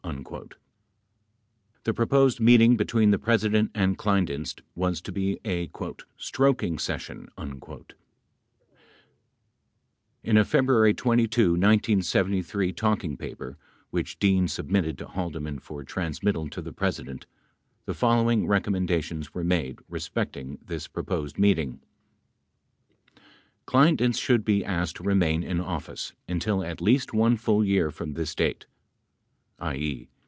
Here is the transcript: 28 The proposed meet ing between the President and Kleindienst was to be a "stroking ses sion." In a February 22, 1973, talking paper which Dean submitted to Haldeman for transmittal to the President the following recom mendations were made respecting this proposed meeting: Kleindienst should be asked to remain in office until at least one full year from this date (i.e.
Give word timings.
28 0.03 0.55
The 1.85 1.93
proposed 1.93 2.41
meet 2.41 2.59
ing 2.59 2.75
between 2.75 3.11
the 3.11 3.19
President 3.19 3.71
and 3.73 3.97
Kleindienst 3.97 4.61
was 4.75 4.99
to 4.99 5.11
be 5.11 5.39
a 5.45 5.69
"stroking 6.17 6.77
ses 6.79 7.03
sion." 7.03 7.29
In 10.23 10.37
a 10.37 10.43
February 10.43 10.93
22, 10.93 11.51
1973, 11.51 12.73
talking 12.73 13.15
paper 13.15 13.57
which 13.91 14.19
Dean 14.19 14.49
submitted 14.49 14.97
to 14.97 15.05
Haldeman 15.07 15.59
for 15.59 15.83
transmittal 15.83 16.49
to 16.49 16.61
the 16.61 16.73
President 16.73 17.25
the 17.85 17.93
following 17.93 18.47
recom 18.47 18.75
mendations 18.85 19.33
were 19.33 19.45
made 19.45 19.79
respecting 19.87 20.59
this 20.65 20.87
proposed 20.87 21.39
meeting: 21.39 21.79
Kleindienst 23.65 24.19
should 24.19 24.43
be 24.43 24.65
asked 24.65 24.97
to 24.97 25.03
remain 25.03 25.41
in 25.41 25.61
office 25.61 26.11
until 26.27 26.63
at 26.65 26.81
least 26.81 27.13
one 27.13 27.37
full 27.37 27.63
year 27.63 27.89
from 27.91 28.13
this 28.13 28.35
date 28.35 28.65
(i.e. 29.63 30.07